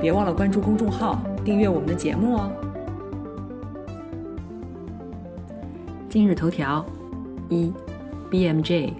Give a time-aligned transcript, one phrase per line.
[0.00, 2.50] 别忘了关注公众号，订阅我们的节目哦。
[6.08, 6.84] 今日头条：
[7.48, 7.72] 一
[8.30, 8.92] ，BMJ，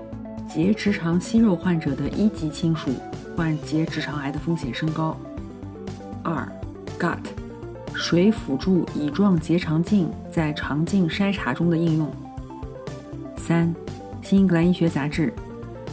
[0.48, 2.90] 结直肠息肉患者的一级亲属
[3.36, 5.16] 患结直肠癌的风险升高。
[6.22, 6.48] 二
[6.98, 7.18] ，Gut，
[7.92, 12.10] 水辅助乙状结肠镜在肠镜筛查中的应用。
[13.36, 13.72] 三，
[14.22, 15.32] 新英格兰医学杂志，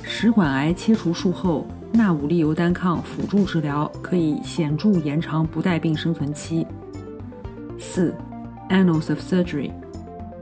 [0.02, 1.68] 食管癌切除术后。
[1.96, 6.66] 纳武利尤单抗辅助治疗可以显著延长不带病生存期。
[7.78, 8.16] 四
[8.68, 9.72] ，Annals of Surgery，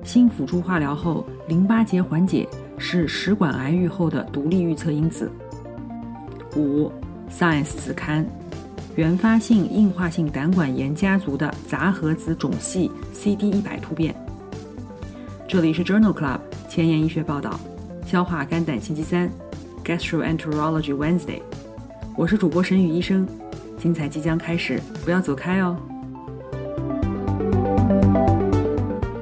[0.02, 5.30] 新辅助化疗后淋巴结缓解是食管癌愈后的独立预测因子。
[6.56, 6.90] 五
[7.30, 8.26] ，Science 子刊，
[8.96, 14.16] 原发性硬化性胆管炎家族的杂合子种系 CD 一百突变。
[15.50, 17.60] 这里是 Journal Club 前沿医学报道，
[18.06, 19.30] 消化肝胆星期三。
[19.84, 21.42] Gastroenterology Wednesday，
[22.16, 23.28] 我是主播沈宇医生，
[23.80, 25.76] 精彩即将开始，不要走开哦。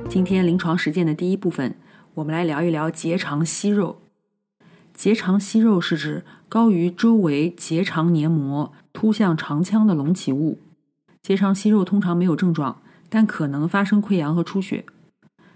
[0.09, 1.75] 今天临床实践的第一部分，
[2.13, 4.01] 我们来聊一聊结肠息肉。
[4.93, 10.59] 结肠息肉是指高于周围结肠黏膜、凸向肠腔的隆起物。
[11.21, 14.83] 结肠息肉通常没有症状，但可能发生溃疡和出血。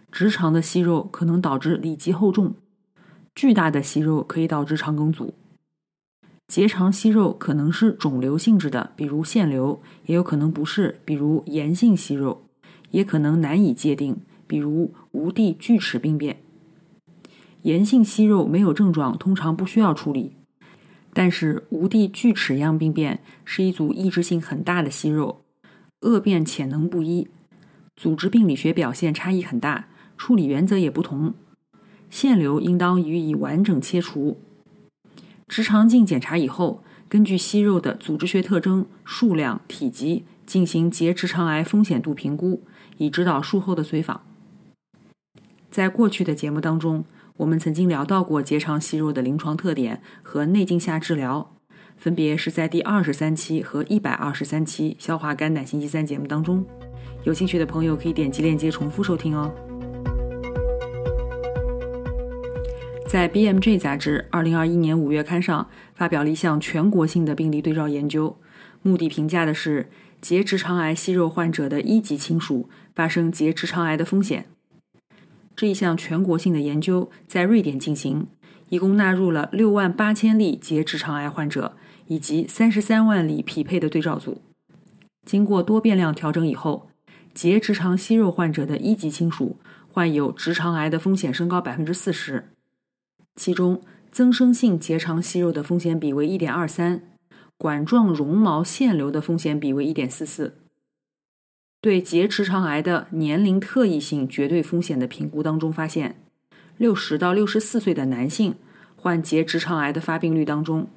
[0.09, 2.53] 直肠的息肉可能导致里脊厚重。
[3.35, 5.33] 巨大的息肉可以导致肠梗阻，
[6.47, 12.43] 结肠息肉可能是肿瘤性质的，比如腺瘤，也有可能不是，比如炎性息肉，
[12.91, 16.38] 也可能难以界定，比如无蒂锯齿病变。
[17.63, 20.35] 炎性息肉没有症状，通常不需要处理，
[21.11, 25.41] 但是无蒂锯齿样病变是一组抑制性很大的息肉，
[26.01, 27.27] 恶变潜能不一，
[27.95, 31.33] 组织病理学表现差异很大，处理原则也不同。
[32.13, 34.38] 腺瘤应当予以完整切除。
[35.47, 42.62] 直肠镜检查以后，根据息肉的组织学特征、数量、体积进行结直肠癌风险度评估，
[42.97, 44.22] 以指导术后的随访。
[45.72, 47.03] 在过去的节目当中，
[47.38, 51.56] 我们曾经聊到过结肠息肉的临床特点和内镜下治疗，
[51.97, 56.63] 分别是在第二十三期和一百二十三期消化肝胆星期三节目当中。
[57.23, 59.52] 有兴趣的朋友可以点击链接重复收听哦。
[63.13, 68.35] 在 BMJ 杂志2021年5月刊上发表了一项全国性的病例对照研究，
[68.81, 74.47] 目的评价的是结直肠癌息肉患者的一级亲属发生结直肠癌的风险。
[75.56, 78.25] 这一项全国性的研究在瑞典进行，
[78.69, 84.41] 一共纳入了6万8千例结直肠癌患者以及33万例匹配的对照组。
[85.23, 86.90] 经过多变量调整以后，
[87.35, 89.57] 结直肠息肉患者的一级亲属
[89.91, 92.46] 患有直肠癌的风险升高40%。
[93.35, 97.01] 其中，增生性结肠息肉的风险比为1.23，
[97.57, 100.51] 管状绒毛腺瘤的风险比为1.44。
[101.81, 106.16] 对结直肠癌的年龄特异性绝对风险的评估当中发现
[106.79, 108.55] ，60到64岁的男性
[108.95, 110.88] 患结直肠癌的发病率当中，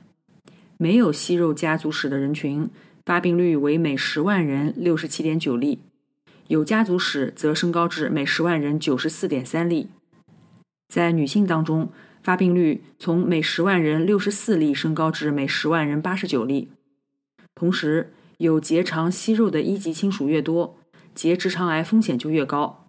[0.77, 2.71] 没有息肉家族史的人群
[3.05, 5.81] 发病率为每10万人67.9例，
[6.49, 9.89] 有家族史则升高至每10万人94.3例。
[10.89, 11.91] 在女性当中，
[12.27, 16.73] 发病率从每十万人六十四例升高至每十万人八十九例，
[17.55, 20.77] 同时有结肠息肉的一级亲属越多，
[21.15, 22.89] 结直肠癌风险就越高。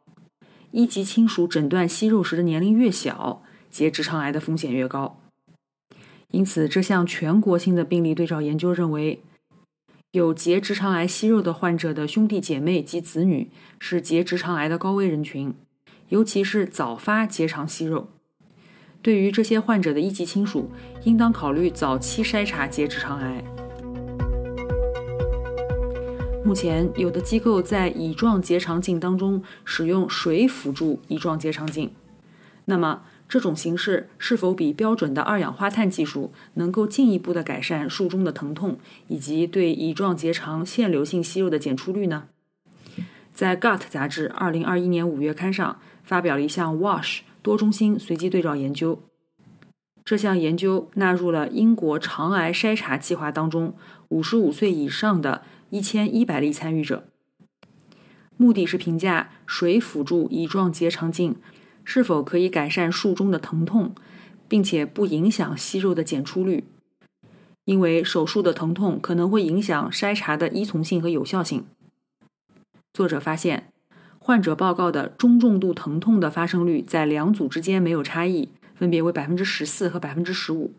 [0.72, 5.22] 一级亲属诊断息肉时的年龄越小，结直肠癌的风险越高。
[6.32, 9.22] 因此，这项全国性的病例对照研究认为，
[10.14, 15.54] 有结直肠癌息肉的患者的兄弟姐妹及子女是结直肠癌的高危人群，
[16.10, 18.10] 尤其是早发结肠息肉。
[19.02, 20.70] 对于这些患者的一级亲属，
[21.04, 23.44] 应当考虑早期筛查结直肠癌。
[26.44, 31.92] 目前，有的机构在乙状结肠镜当中使用水辅助乙状结肠镜。
[32.66, 42.30] 那么，这种形式是否比标准的二氧化碳技术能够进一步的改善术中的疼痛，以及对乙状结肠腺瘤性息肉的检出率呢？
[43.34, 47.20] 在《Gut》杂志2021年5月刊上发表了一项 WASH。
[47.48, 49.00] 多中心随机对照研究，
[50.04, 53.74] 这项研究纳入了英国肠癌筛查计划当中
[54.10, 57.08] 五十五岁以上的一千一百例参与者，
[58.36, 61.38] 目的是评价水辅助乙状结肠镜
[61.86, 63.96] 是否可以改善术中的疼痛，
[64.50, 66.66] 并且不影响息肉的检出率。
[67.64, 71.66] 因为手术的疼痛可能会影响筛查的依从性和有效性。
[72.92, 73.72] 作者发现，
[74.28, 80.74] 患者报告的中重度疼痛的发生率在两组之间没有差异，分别为百分之十四和百分之十五。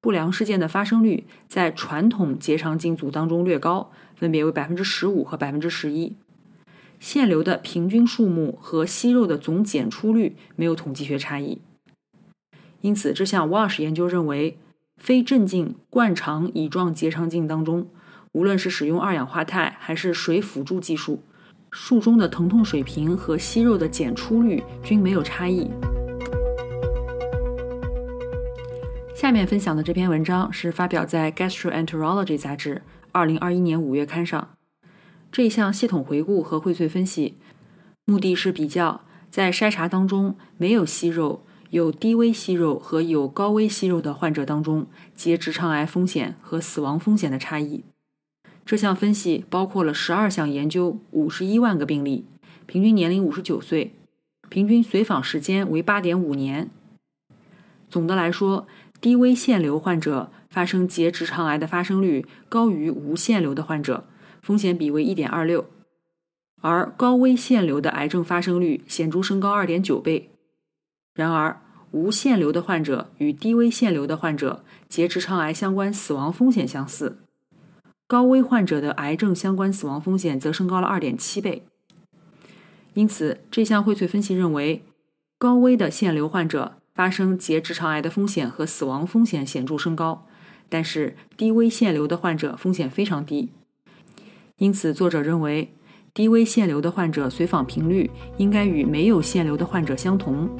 [0.00, 6.16] 不良事件的发生率在传统结肠镜组当中略高，分别为百分之十五和百分之十一。
[6.98, 11.60] 腺瘤的平均数目和息肉的总检出率没有统计学差异。
[12.80, 14.56] 因此，这项 WASH 研究认为，
[14.96, 17.90] 非镇静灌肠乙状结肠镜当中，
[18.32, 21.22] 无论是使用二氧化钛还是水辅助技术，
[21.70, 25.70] 术中的疼痛水平和息肉的检出率均没有差异。
[29.14, 32.82] 下面分享的这篇文章是发表在《Gastroenterology》杂志
[33.12, 34.48] 2021年5月刊上。
[35.30, 37.36] 这一项系统回顾和荟萃分析，
[38.06, 47.84] 目的是比较在筛查当中没有息肉、有低危息肉和有高危息肉的患者当中结直肠癌风险和死亡风险的差异。
[48.70, 52.24] 这项分析包括了12项研究，51万个病例，
[52.66, 53.96] 平均年龄59岁，
[54.48, 56.70] 平均随访时间为8.5年。
[57.88, 58.68] 总的来说，
[59.00, 64.04] 低危腺瘤患者发生结直肠癌的发生率高于无腺瘤的患者，
[64.40, 65.64] 风险比为1.26，
[66.60, 70.30] 而高危腺瘤的癌症发生率显著升高2.9倍。
[71.14, 77.18] 然而，无腺瘤的患者与低危腺瘤的患者结直肠癌相关死亡风险相似，
[78.10, 81.62] 高危患者的癌症相关死亡风险则升高了2.7倍。
[82.94, 84.82] 因此，这项荟萃分析认为，
[85.38, 86.72] 高危的腺瘤患者。
[86.92, 90.26] 发生结直肠癌的风险和死亡风险显著升高，
[90.68, 93.50] 但是低危腺瘤的患者风险非常低。
[94.56, 95.72] 因此，作者认为
[96.12, 100.50] 低危腺瘤的患者随访频率应该与没有腺瘤的患者相同。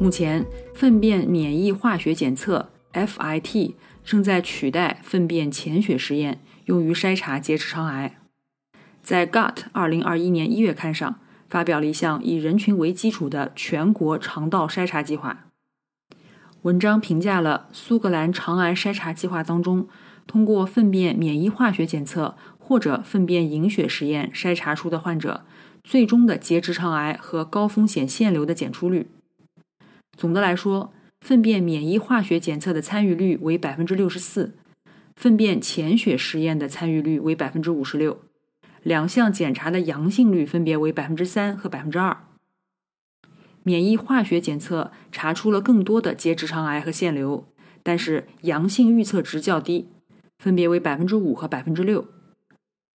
[0.00, 0.44] 目前，
[0.74, 3.74] 粪便免疫化学检测 （FIT）
[4.08, 8.18] 正在取代粪便潜血实验，用于筛查结直肠癌。
[9.02, 11.20] 在《Gut》二零二一年一月刊上。
[11.48, 15.46] 发表了一项以人群为基础的全国肠道筛查计划。
[16.62, 19.88] 文章评价了苏格兰肠癌筛查计划当中
[20.26, 25.46] 通过粪便免疫化学检测或者粪便凝血实验筛查出的患者
[25.82, 29.08] 最终的结直肠癌和高风险腺瘤的检出率。
[30.18, 34.54] 总的来说，粪便免疫化学检测的参与率为百分之六十四，
[35.16, 38.20] 粪便潜血实验的参与率为百分之五十六。
[38.82, 42.24] 两项检查的阳性率分别为百分之三和百分之二。
[43.64, 47.46] 免疫化学检测查出了更多的结直肠癌和腺瘤，
[47.82, 49.88] 但是阳性预测值较低，
[50.38, 52.06] 分别为百分之五和百分之六。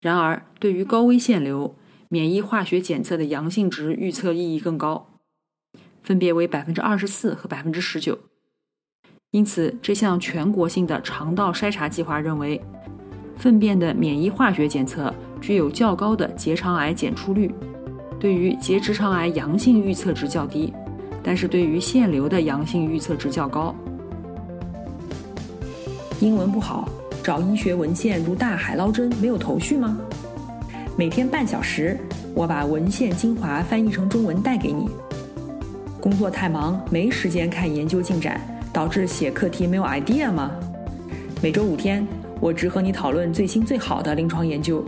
[0.00, 1.76] 然而，对于高危腺瘤，
[2.08, 5.09] 免疫化学检测的阳性值预测意义更高，
[6.02, 8.18] 分别为百分之二十四和百分之十九。
[9.30, 12.60] 因此，这项全国性的肠道筛查计划认为，
[13.36, 15.12] 粪便的免疫化学检测。
[15.40, 17.50] 具有较高的结肠癌检出率，
[18.18, 20.70] 对于结直肠癌阳性预测值较低，
[21.22, 23.74] 但是对于腺瘤的阳性预测值较高。
[26.20, 26.86] 英文不好，
[27.24, 29.98] 找医学文献如大海捞针，没有头绪吗？
[30.94, 31.98] 每天半小时，
[32.34, 34.90] 我把文献精华翻译成中文带给你。
[36.10, 38.40] 工作太忙，没时间看研究进展，
[38.72, 40.50] 导致写课题没有 idea 吗？
[41.40, 42.04] 每周五天，
[42.40, 44.84] 我只和你讨论最新最好的临床研究。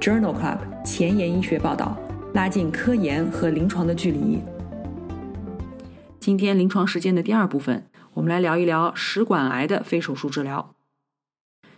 [0.00, 1.94] Journal Club 前沿医学报道，
[2.32, 4.38] 拉近科研和临床的距离。
[6.18, 7.84] 今天临床实践的第二部分，
[8.14, 10.74] 我们来聊一聊食管癌的非手术治疗。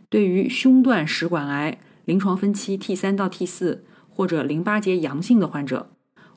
[0.09, 5.91] 对于胸段食管癌临床分期 T 三到 T 四或者淋巴结阳性的患者，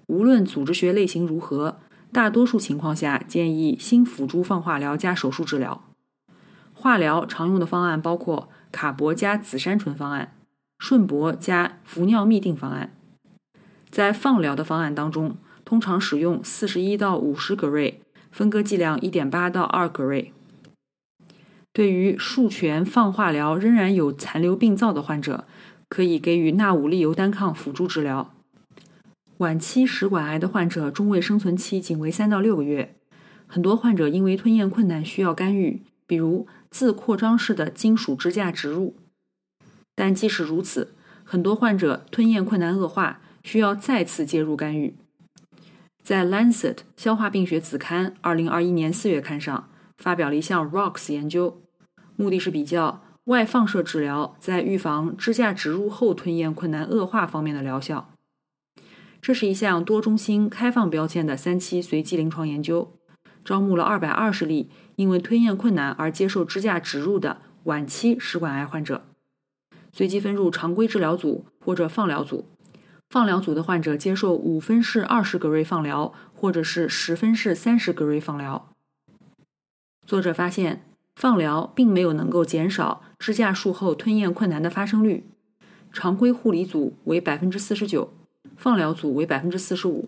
[0.08, 1.80] 无论组织学类型如何，
[2.12, 5.84] 大多数情况下建议新辅助放化疗加手术治疗。
[6.74, 10.36] 化疗常用的方案包括卡铂加紫杉醇方案。
[10.80, 12.94] 顺铂加氟尿嘧啶方案，
[13.90, 20.34] 在放疗的方案当中，通常使用四十一到五十格瑞，分割剂量一点八到二格瑞。
[21.72, 25.46] 对于术前放化疗仍然有残留病灶的患者，
[25.88, 28.34] 可以给予纳武利尤单抗辅助治疗。
[29.44, 32.96] 晚期食管癌的患者中位生存期仅为三到六个月，
[33.46, 38.96] 很多患者因为吞咽困难需要干预，比如自扩张式的金属支架植入。
[39.96, 40.96] 但即使如此，
[41.26, 44.96] 很多患者吞咽困难恶化，需要再次介入干预。
[46.02, 51.62] 在《Lancet 消化病学子刊》二零二一年四月刊上发表了一项 ROX 研究，
[52.16, 58.13] 目的是比较外放射治疗在预防支架植入后吞咽困难恶化方面的疗效。
[59.24, 62.92] 这是一项多中心开放标签的三期随机临床研究，
[63.46, 69.06] 招募了二百二十例因为吞咽困难而接受支架植入的晚期食管癌患者，
[69.94, 72.50] 随机分入常规治疗组或者放疗组。
[73.10, 78.74] 放疗组的患者接受五分式二十格瑞放疗，或者是十分式三十格瑞放疗。
[80.06, 80.84] 作者发现，
[81.16, 85.24] 放疗并没有能够减少支架术后吞咽困难的发生率，
[85.94, 88.12] 常规护理组为百分之四十九。
[88.64, 90.08] 放疗组为百分之四十五，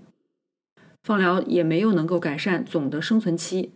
[1.03, 3.73] 放疗也没有能够改善总的生存期。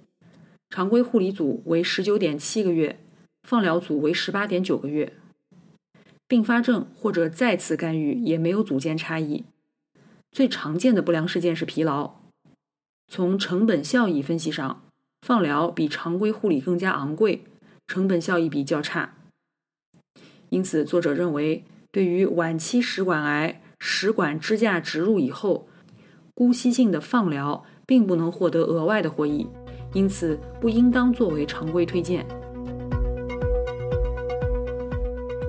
[0.69, 2.97] 常规护理组为十九点七个月，
[3.43, 5.11] 放疗组为十八点九个月。
[6.29, 9.43] 并发症或者再次干预也没有组间差异。
[10.31, 12.13] 最常见的不良事件是疲劳。
[13.09, 14.81] 从成本效益分析上，
[15.27, 17.43] 放疗比常规护理更加昂贵，
[17.85, 19.17] 成本效益比较差。
[20.47, 25.67] 因此，作者认为，对于晚期食管癌，食管支架植入以后，
[26.33, 29.47] 姑息性的放疗并不能获得额外的获益，
[29.93, 32.25] 因此不应当作为常规推荐。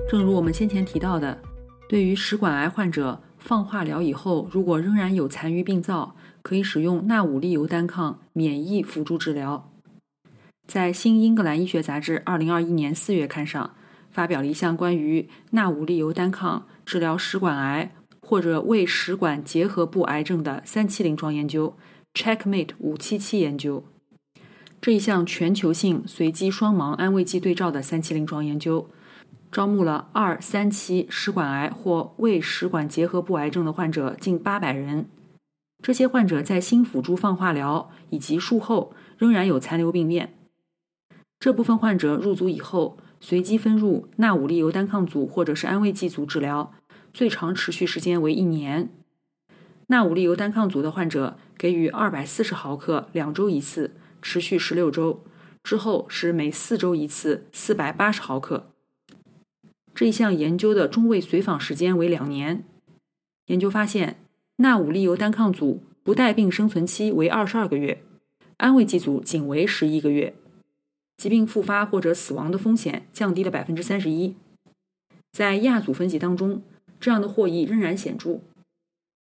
[0.09, 1.37] 正如我们先前提到的，
[1.87, 9.69] 对于食管癌患者，放化疗以后如果仍然有残余病灶，可以使用纳武利尤单抗免疫辅助治疗。
[10.67, 13.75] 在《新英格兰医学杂志》二零二一年四月刊上，
[14.09, 17.91] 发表了一项关于纳武利尤单抗治疗食管癌。
[18.31, 21.75] 或者胃食管结核部癌症的三期临床研究
[22.13, 23.83] ，Checkmate 五七七研究，
[24.79, 28.89] 这一项全球性随机双盲安慰剂对照的三期临床研究，
[29.51, 35.07] 招募了二三期食管癌或胃食管结核部癌症的患者近八百人。
[35.83, 40.33] 这些患者在新辅助放化疗以及术后仍然有残留病变。
[41.37, 46.71] 这部分患者入组以后，随机分入纳武利尤单抗组或者是安慰剂组治疗。
[47.13, 48.89] 最长持续时间为一年。
[49.87, 53.91] 纳武利尤单抗组的患者给予二百四十毫克，两周一次，
[54.21, 55.21] 持续十六周。
[55.63, 58.71] 之后是每四周一次，四百八十毫克。
[59.93, 62.63] 这一项研究的中位随访时间为两年。
[63.47, 64.17] 研究发现，
[64.55, 68.01] 纳武利尤单抗组不带病生存期为二十二个月，
[68.57, 70.33] 安慰剂组仅为十一个月，
[71.17, 74.35] 疾病复发或者死亡的风险降低了百分之三十一。
[75.33, 76.61] 在亚组分析当中。
[77.01, 78.39] 这样的获益仍然显著，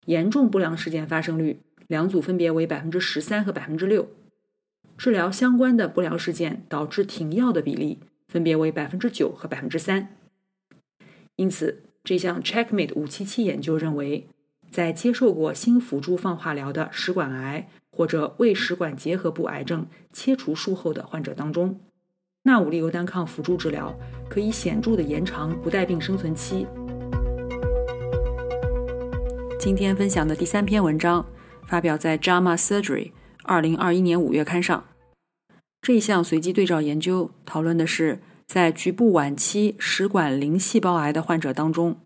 [0.07, 4.09] 严重不良事件发生率两组分别为百分之十三和百分之六，
[4.99, 10.17] 治疗相关的不良事件导致停药的比例分别为百分之九和百分之三。
[11.37, 14.27] 因此，这项 Checkmate 五七七研究认为，
[14.71, 21.81] 在接受过新辅助放化疗的食管癌或者胃食管结核部癌症切除术后的患者当中，
[22.43, 23.97] 纳武利尤单抗辅助治疗
[24.29, 26.67] 可以显著的延长不带病生存期。
[29.61, 31.27] 今天分享的第三篇文章
[31.67, 32.83] 发表在《JAMA Surgery》
[33.43, 34.83] 二零二一年五月刊上。
[35.83, 41.99] 这一项随机对照研究讨论的是，在局部晚期食管鳞细胞癌的患者当中，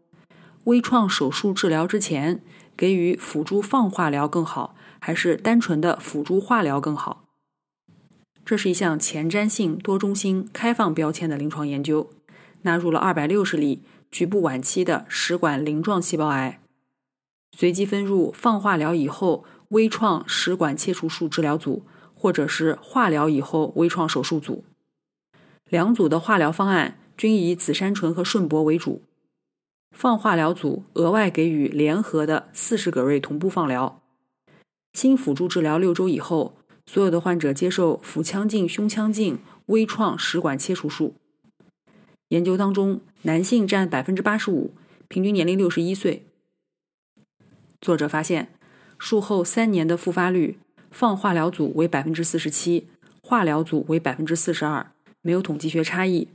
[0.65, 2.43] 微创手术治疗之前
[2.77, 7.23] 给予辅助放化疗更好，还是单纯的辅助化疗更好？
[8.45, 12.11] 这是一项前瞻性多中心开放标签的临床研究，
[12.63, 16.59] 纳入了二百六十例局部晚期的食管鳞状细胞癌。
[17.57, 21.85] 随机分入放化疗以后微创食管切除术治疗组，
[22.15, 24.65] 或者是化疗以后微创手术组。
[25.69, 29.03] 两组的化疗方案均以紫杉醇和顺铂为主。
[29.97, 34.03] 放化疗组额外给予联合的四十格瑞同步放疗。
[34.93, 36.57] 新辅助治疗六周以后，
[36.87, 41.15] 所有的患者接受腹腔镜、胸腔镜微创食管切除术。
[42.31, 44.75] 研究当中，男性占百分之八十五，
[45.07, 46.27] 平均年龄六十一岁。
[47.85, 48.49] 作者发现，
[48.99, 50.57] 术后三年的复发率，
[50.91, 52.89] 放化疗组为百分之四十七，
[53.23, 56.29] 化疗组为百分之四十二，没有统计学差异。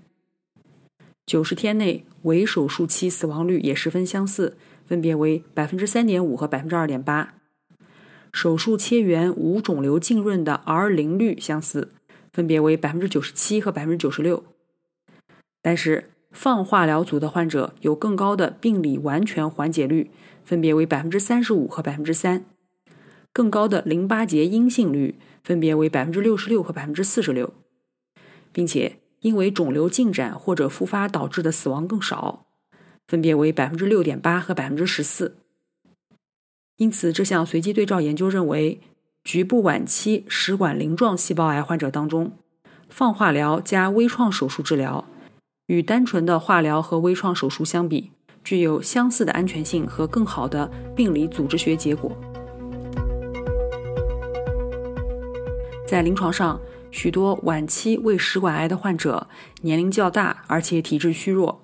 [1.26, 7.34] 九十天内为手术期死亡率也十分相似，分别为百分之三点五和百分之二点八。
[8.32, 11.90] 手术切缘无肿瘤浸润的 R 零率相似，
[12.32, 14.44] 分别为百分之九十七和百分之九十六。
[15.64, 20.12] 但是放化疗组的患者有更高的病理完全缓解率。
[20.50, 22.44] 分别为百分之三十五和百分之三，
[23.32, 27.54] 更高的淋巴结阴性率分别为百分之六十六和百分之四十六，
[28.52, 32.48] 并且因为肿瘤进展或者复发导致的死亡更少，
[33.08, 35.38] 分别为百分之六点八和百分之十四。
[36.78, 38.82] 因此，这项随机对照研究认为，
[39.24, 42.32] 局部晚期食管鳞状细胞癌患者当中，
[42.90, 45.06] 放化疗加微创手术治疗，
[45.68, 48.10] 与单纯的化疗和微创手术相比，
[48.44, 52.12] 具有相似的安全性和更好的病理组织学结果。
[55.88, 56.60] 在临床上，
[56.92, 59.28] 许多晚期胃食管癌的患者
[59.62, 61.62] 年龄较大，而且体质虚弱。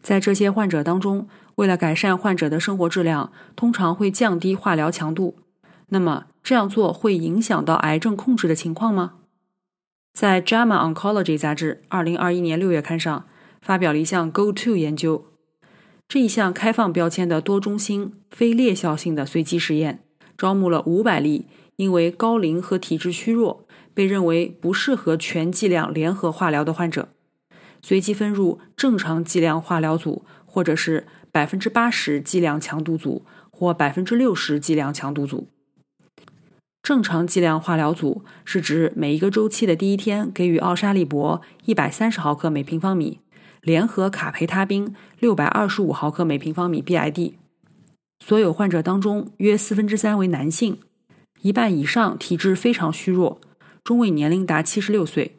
[0.00, 5.36] 在这些患者当中，为了改善患者的生活质量，通常会降低化疗强度。
[5.88, 9.14] 那么这样做会影响到癌症控制的情况吗？
[10.14, 13.26] 在《JAMA Oncology》杂志2021年6月刊上
[13.60, 15.26] 发表了一项 Go-To 研究。
[16.10, 20.02] 这一项开放标签的多中心非裂效性的随机实验，
[20.36, 23.64] 招募了500例因为高龄和体质虚弱，
[23.94, 27.10] 被认为不适合全剂量联合化疗的患者。
[27.80, 35.46] 随机分入正常剂量化疗组，或者是百分之八十剂量强度组，或百分之六十剂量强度组。
[36.82, 43.19] 正常剂量化疗组是指每一个周期的第一天给予奥沙利铂一百三十毫克每平方米，
[43.62, 47.34] 联合卡培他滨六百二十五毫克每平方米 BID。
[48.24, 50.78] 所有患者当中，约四分之三为男性，
[51.42, 53.40] 一半以上体质非常虚弱，
[53.82, 55.36] 中位年龄达七十六岁。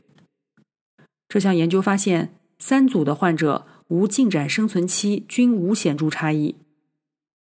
[1.30, 6.56] 这项研究发现，三组的患者无进展生存期均无显著差异。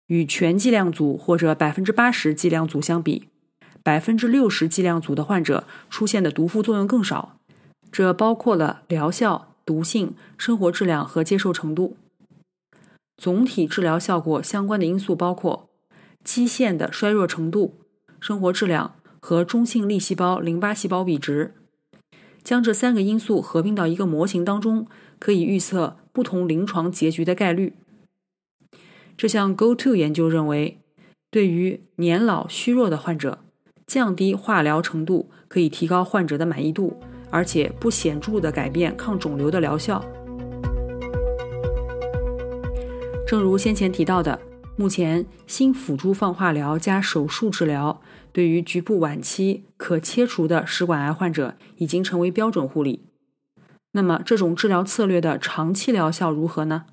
[0.07, 3.29] 与全剂量组或者百分之八十剂量组相比，
[3.81, 7.37] 百分之六十剂量组的患者出现的毒副作用更少。
[7.91, 11.97] 这包括了疗效、毒性、生活质量和接受程度。
[13.17, 15.69] 总体治疗效果相关的因素包括
[16.23, 17.75] 基线的衰弱程度、
[18.19, 21.53] 生活质量和中性粒细胞淋巴细胞比值。
[22.43, 24.87] 将这三个因素合并到一个模型当中，
[25.19, 27.73] 可以预测不同临床结局的概率。
[29.15, 30.79] 这项 Go-To 研究认为，
[31.29, 33.37] 对于年老虚弱的患者，
[33.85, 36.99] 降低化疗程度可以提高患者的满意度，
[37.31, 40.03] 而且不显著的改变抗肿瘤的疗效。
[43.25, 44.39] 正如先前提到的，
[44.75, 48.01] 目前新辅助放化疗加手术治疗。
[48.33, 53.07] 对于局部晚期可切除的食管癌患者，已经成为标准护理。
[53.91, 56.85] 那么，这种治疗策略的长期疗效如何呢？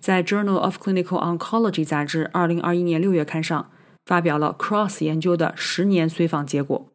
[0.00, 3.70] 在《Journal of Clinical Oncology》杂志2021年6月刊上
[4.04, 6.90] 发表了 Cross 研究的十年随访结果。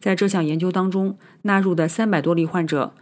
[0.00, 2.94] 在这项研究当中，纳入的三百多例患者，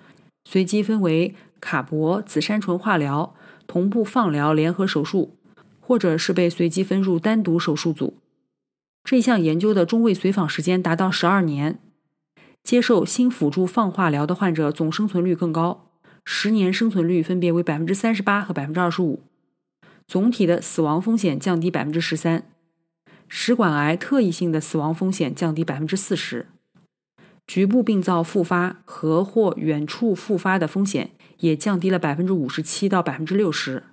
[0.44, 3.34] 随机分为卡铂紫杉醇化疗、
[3.66, 5.36] 同步放疗联合手术，
[5.80, 8.14] 或者是被随机分入单独手术组。
[9.04, 11.78] 这项研究的中位随访时间达到十二年，
[12.62, 15.86] 接受新辅助放化疗的患者总生存率更高，
[16.24, 19.22] 十年生存率分别为百分之三十八和百分之二十五，
[20.06, 22.50] 总体的死亡风险降低百分之十三，
[23.28, 26.46] 食管癌特异性的死亡风险降低百分之四十，
[27.48, 33.84] 局部病灶复发和或远处复发的风险也降低了百分之五十七到百分之六十。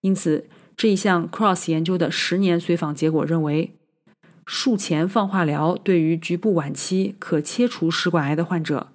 [0.00, 3.76] 因此，这一项 Cross 研究的十年随访结果认为。
[4.46, 8.88] 术前放化疗对于局部晚期可切除食管癌的患者，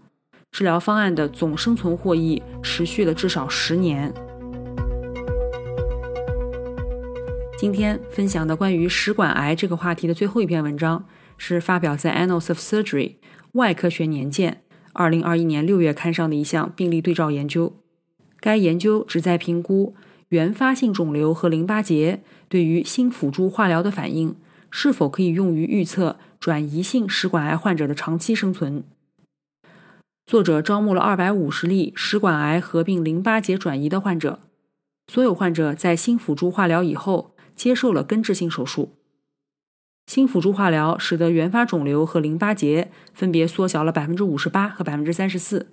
[0.52, 4.14] 治疗方案的总生存获益持续了至少十年。
[7.58, 11.06] 今天分享的关于食管癌这个话题的最后一篇文章，
[11.38, 13.10] 是发表在《Annals of Surgery》
[13.56, 14.62] 外科学年鉴
[14.94, 17.74] 二零二一年六月刊上的一项病例对照研究。
[18.40, 19.96] 该研究旨在评估
[20.30, 24.36] 原发性肿瘤和淋巴结对于新辅助化疗的反应。
[24.78, 28.84] 是否可以用于预测转移性食管癌患者的长期生存？
[30.26, 34.40] 作者招募了二百五十例食管癌合并淋巴结转移的患者，
[35.08, 38.92] 所有患者在新辅助化疗以后接受了根治性手术。
[40.06, 45.68] 新辅助化疗使得原发肿瘤和淋巴结分别缩小了百分之五十八和百分之三十四。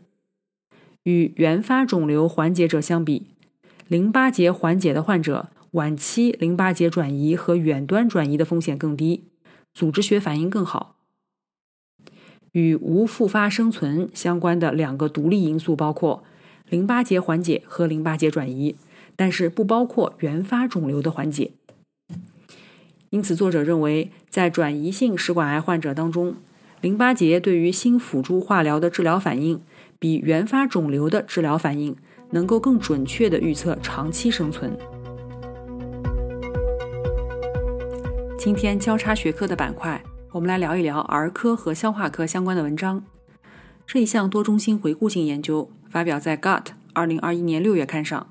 [1.04, 3.26] 与原发肿瘤缓解者相比，
[3.88, 5.50] 淋巴结缓解的患者。
[5.72, 9.24] 晚期淋巴结转移和远端转移的风险更低，
[9.72, 10.96] 组织学反应更好。
[12.50, 16.24] 与无复发生存相关的两个独立因素包括
[16.68, 18.76] 淋巴结缓解和淋巴结转移，
[19.16, 21.52] 但是不包括原发肿瘤的缓解。
[23.12, 26.34] 因此，作者认为，在转移性食管癌患者当中，
[26.80, 29.60] 淋巴结对于新辅助化疗的治疗反应
[29.98, 31.94] 比原发肿瘤的治疗反应
[32.30, 34.74] 能够更准确地预测长期生存。
[38.38, 43.04] 今天交叉学科的板块，我们来聊一聊儿科和消化科相关的文章。
[43.86, 46.62] 这一项多中心回顾性研究发表在《Gut》
[46.94, 48.26] 二零二一年六月刊上。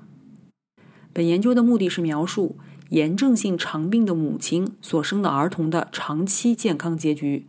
[1.12, 2.56] 本研究的目的是描述
[2.92, 7.46] 炎症性肠病的母亲所生的儿童的长期健康结局，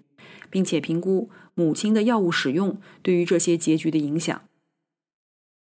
[0.49, 4.41] 并且评估母亲的药物使用对于这些结局的影响。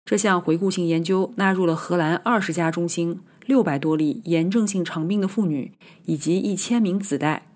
[0.05, 5.73] 这项回顾性研究纳入了荷兰二十家中心、六百多例炎症性肠病的妇女
[6.05, 7.49] 以及一千名子代，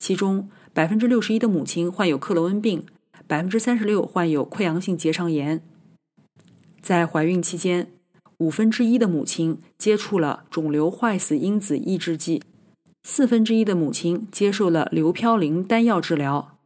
[0.00, 2.84] 其中百分之六十一的母亲患有克罗恩病，
[3.28, 5.62] 百分之三十六患有溃疡性结肠炎。
[6.80, 7.92] 在怀孕期间，
[8.42, 12.42] 五分之一的母亲接触了肿瘤坏死因子抑制剂，
[13.04, 16.58] 四分之一的母亲接受了硫嘌呤单药治疗。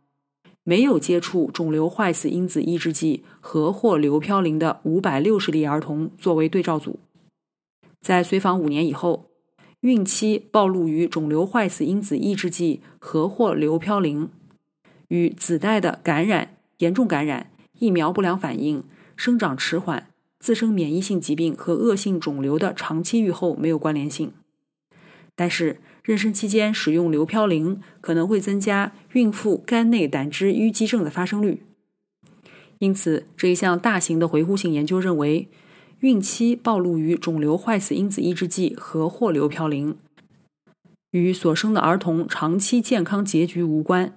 [0.64, 6.98] 没有接触肿瘤坏死因子抑制剂和或硫嘌呤的五百六十例儿童作为对照组，
[8.00, 9.26] 在随访五年以后，
[9.80, 14.28] 孕期暴露于肿瘤坏死因子抑制剂和或硫嘌呤，
[15.08, 18.82] 与子代的感染、严重感染、疫苗不良反应、
[19.14, 20.08] 生长迟缓、
[20.46, 24.32] 自身免疫性疾病和恶性肿瘤的长期预后没有关联性，
[25.34, 25.80] 但是。
[26.06, 31.64] 妊娠期间使用硫嘌呤可能会增加孕妇肝内胆汁淤积症的发生率，
[32.78, 35.48] 因此这一项大型的回顾性研究认为，
[35.98, 39.96] 孕期暴露于肿瘤坏死因子抑制剂和或硫嘌呤
[41.10, 44.16] 与所生的儿童长期健康结局无关，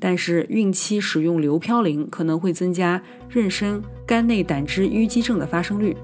[0.00, 5.96] 但是孕期使用硫嘌呤可能会增加妊娠肝内胆汁淤积症的发生率。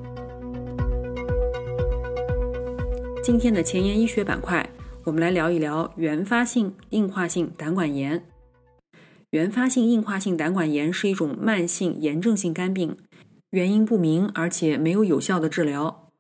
[3.25, 4.65] 今天的前沿医学板块。
[5.07, 8.25] 我们来聊一聊原发性硬化性胆管炎。
[9.31, 12.97] 原发性硬化性胆管炎是一种慢性炎症性肝病，
[13.51, 16.11] 原因不明，而且没有有效的治疗。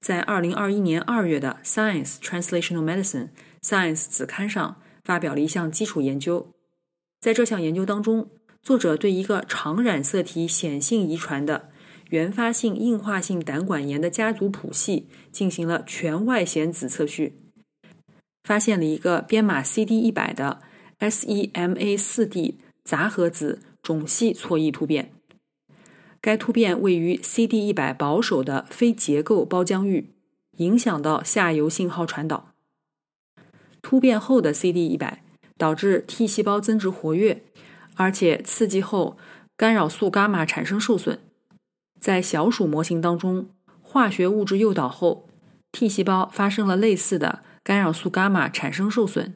[0.00, 3.28] 在二零二一年二月的《Science Translational Medicine》
[3.60, 6.52] Science 子刊上发表了一项基础研究。
[7.20, 8.30] 在这项研究当中，
[8.62, 11.70] 作者对一个常染色体显性遗传的
[12.10, 17.34] 原发性硬化性胆管炎的家族谱系进行了全外显子测序。
[18.44, 20.62] 发现了一个编码 CD 一百的
[21.00, 25.12] SEMA 四 D 杂合子种系错异突变。
[26.20, 30.14] 该突变位于 CD 一百保守的非结构胞浆域，
[30.56, 32.54] 影响到下游信号传导。
[33.82, 35.22] 突变后的 CD 一百
[35.58, 37.42] 导致 T 细胞增殖活跃，
[37.96, 39.18] 而且刺激后
[39.56, 41.18] 干扰素伽马产生受损。
[42.00, 43.50] 在小鼠模型当中，
[43.82, 45.28] 化学物质诱导后
[45.72, 47.42] ，T 细胞发生了类似的。
[47.64, 49.34] 干扰素伽马产生受损，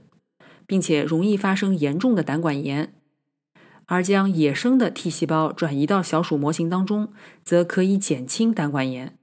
[0.67, 2.95] 并且容易发生严重的胆管炎，
[3.85, 7.13] 而将野生的 T 细胞转移到小鼠模型当中，
[7.45, 9.19] 则可以减轻胆管炎。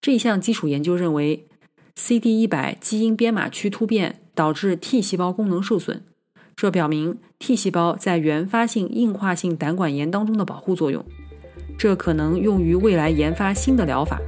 [0.00, 1.46] 这项基础研究认为
[1.94, 6.02] ，CD 一百基因编码区突变导致 T 细胞功能受损，
[6.56, 11.04] 这表明 T 细胞在原发性硬化性胆管炎当中的保护作用，
[11.78, 14.20] 这可能用于未来研发新的疗法。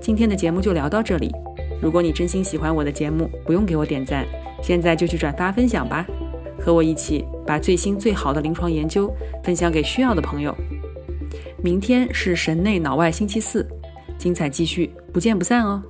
[0.00, 1.30] 今天的节目就聊到这里。
[1.82, 4.24] 如果你真心喜欢我的节目，不用给我点赞，
[4.62, 6.06] 现在就去转发分享吧，
[6.58, 9.12] 和我一起把最新最好的临床研究
[9.44, 10.56] 分享给需要的朋友。
[11.62, 13.66] 明天是神内脑外星期四，
[14.16, 15.82] 精彩继续，不见不散哦。